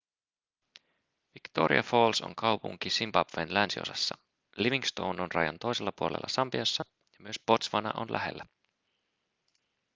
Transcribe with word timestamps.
victoria 1.33 1.83
falls 1.83 2.21
on 2.21 2.35
kaupunki 2.35 2.89
zimbabwen 2.89 3.53
länsiosassa 3.53 4.15
livingstone 4.57 5.21
on 5.21 5.31
rajan 5.31 5.59
toisella 5.59 5.91
puolella 5.91 6.27
sambiassa 6.29 6.83
ja 7.13 7.19
myös 7.23 7.39
botswana 7.47 7.93
on 7.97 8.11
lähellä 8.11 8.45